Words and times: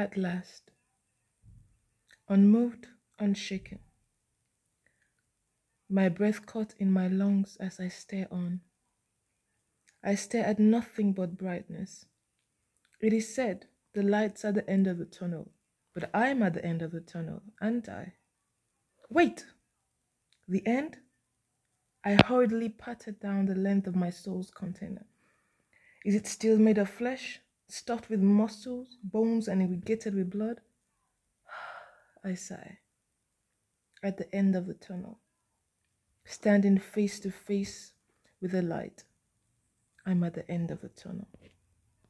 At 0.00 0.16
last, 0.16 0.70
unmoved, 2.26 2.86
unshaken, 3.18 3.80
my 5.90 6.08
breath 6.08 6.46
caught 6.46 6.72
in 6.78 6.90
my 6.90 7.06
lungs 7.06 7.58
as 7.60 7.78
I 7.78 7.88
stare 7.88 8.26
on. 8.32 8.62
I 10.02 10.14
stare 10.14 10.46
at 10.46 10.58
nothing 10.58 11.12
but 11.12 11.36
brightness. 11.36 12.06
It 13.02 13.12
is 13.12 13.34
said 13.34 13.66
the 13.92 14.02
light's 14.02 14.42
at 14.42 14.54
the 14.54 14.70
end 14.70 14.86
of 14.86 14.96
the 14.96 15.04
tunnel, 15.04 15.50
but 15.92 16.08
I'm 16.14 16.42
at 16.44 16.54
the 16.54 16.64
end 16.64 16.80
of 16.80 16.92
the 16.92 17.02
tunnel, 17.02 17.42
aren't 17.60 17.90
I? 17.90 18.14
Wait! 19.10 19.44
The 20.48 20.66
end? 20.66 20.96
I 22.02 22.16
hurriedly 22.24 22.70
patted 22.70 23.20
down 23.20 23.44
the 23.44 23.54
length 23.54 23.86
of 23.86 23.96
my 23.96 24.08
soul's 24.08 24.50
container. 24.50 25.04
Is 26.06 26.14
it 26.14 26.26
still 26.26 26.56
made 26.58 26.78
of 26.78 26.88
flesh, 26.88 27.42
stuffed 27.72 28.10
with 28.10 28.20
muscles, 28.20 28.98
bones, 29.02 29.48
and 29.48 29.62
irrigated 29.62 30.14
with 30.14 30.30
blood? 30.30 30.60
I 32.24 32.34
sigh. 32.34 32.78
At 34.02 34.16
the 34.16 34.34
end 34.34 34.56
of 34.56 34.66
the 34.66 34.74
tunnel, 34.74 35.18
standing 36.24 36.78
face 36.78 37.20
to 37.20 37.30
face 37.30 37.92
with 38.40 38.52
the 38.52 38.62
light, 38.62 39.04
I'm 40.06 40.24
at 40.24 40.34
the 40.34 40.50
end 40.50 40.70
of 40.70 40.80
the 40.80 40.88
tunnel. 40.88 41.28